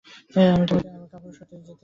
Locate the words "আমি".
0.53-0.65